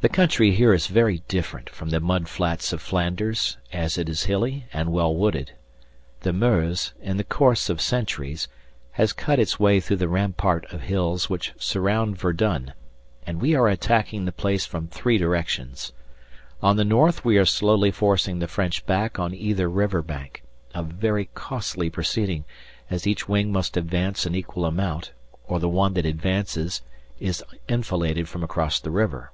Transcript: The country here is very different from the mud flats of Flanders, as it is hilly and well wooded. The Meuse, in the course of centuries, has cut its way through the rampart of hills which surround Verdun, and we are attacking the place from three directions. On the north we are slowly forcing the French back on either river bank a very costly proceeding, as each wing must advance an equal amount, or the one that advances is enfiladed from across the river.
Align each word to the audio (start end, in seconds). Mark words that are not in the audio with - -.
The 0.00 0.08
country 0.10 0.50
here 0.50 0.74
is 0.74 0.86
very 0.88 1.20
different 1.28 1.70
from 1.70 1.88
the 1.88 1.98
mud 1.98 2.28
flats 2.28 2.74
of 2.74 2.82
Flanders, 2.82 3.56
as 3.72 3.96
it 3.96 4.06
is 4.06 4.24
hilly 4.24 4.66
and 4.70 4.92
well 4.92 5.14
wooded. 5.16 5.52
The 6.20 6.32
Meuse, 6.34 6.92
in 7.00 7.16
the 7.16 7.24
course 7.24 7.70
of 7.70 7.80
centuries, 7.80 8.46
has 8.90 9.14
cut 9.14 9.38
its 9.38 9.58
way 9.58 9.80
through 9.80 9.96
the 9.96 10.08
rampart 10.10 10.66
of 10.70 10.82
hills 10.82 11.30
which 11.30 11.54
surround 11.56 12.18
Verdun, 12.18 12.74
and 13.26 13.40
we 13.40 13.54
are 13.54 13.66
attacking 13.66 14.26
the 14.26 14.32
place 14.32 14.66
from 14.66 14.88
three 14.88 15.16
directions. 15.16 15.94
On 16.60 16.76
the 16.76 16.84
north 16.84 17.24
we 17.24 17.38
are 17.38 17.46
slowly 17.46 17.90
forcing 17.90 18.40
the 18.40 18.46
French 18.48 18.84
back 18.84 19.18
on 19.18 19.32
either 19.32 19.70
river 19.70 20.02
bank 20.02 20.42
a 20.74 20.82
very 20.82 21.30
costly 21.32 21.88
proceeding, 21.88 22.44
as 22.90 23.06
each 23.06 23.26
wing 23.26 23.50
must 23.50 23.74
advance 23.74 24.26
an 24.26 24.34
equal 24.34 24.66
amount, 24.66 25.12
or 25.46 25.58
the 25.58 25.66
one 25.70 25.94
that 25.94 26.04
advances 26.04 26.82
is 27.20 27.42
enfiladed 27.70 28.28
from 28.28 28.44
across 28.44 28.78
the 28.78 28.90
river. 28.90 29.30